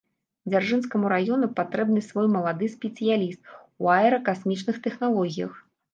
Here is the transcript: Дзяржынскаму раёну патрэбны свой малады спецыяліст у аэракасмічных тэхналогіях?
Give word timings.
Дзяржынскаму 0.51 1.11
раёну 1.13 1.49
патрэбны 1.59 2.01
свой 2.09 2.27
малады 2.35 2.69
спецыяліст 2.77 3.43
у 3.85 3.93
аэракасмічных 3.99 4.75
тэхналогіях? 4.89 5.53